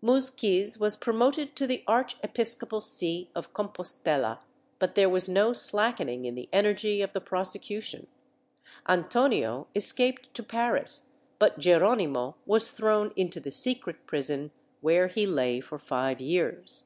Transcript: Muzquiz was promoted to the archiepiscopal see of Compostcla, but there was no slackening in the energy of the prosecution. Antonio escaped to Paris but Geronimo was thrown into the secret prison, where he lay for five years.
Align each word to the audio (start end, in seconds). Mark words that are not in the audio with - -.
Muzquiz 0.00 0.78
was 0.78 0.94
promoted 0.96 1.56
to 1.56 1.66
the 1.66 1.82
archiepiscopal 1.88 2.80
see 2.80 3.28
of 3.34 3.52
Compostcla, 3.52 4.38
but 4.78 4.94
there 4.94 5.08
was 5.08 5.28
no 5.28 5.52
slackening 5.52 6.24
in 6.24 6.36
the 6.36 6.48
energy 6.52 7.02
of 7.02 7.12
the 7.12 7.20
prosecution. 7.20 8.06
Antonio 8.88 9.66
escaped 9.74 10.32
to 10.34 10.44
Paris 10.44 11.06
but 11.40 11.58
Geronimo 11.58 12.36
was 12.46 12.70
thrown 12.70 13.12
into 13.16 13.40
the 13.40 13.50
secret 13.50 14.06
prison, 14.06 14.52
where 14.82 15.08
he 15.08 15.26
lay 15.26 15.58
for 15.58 15.78
five 15.78 16.20
years. 16.20 16.84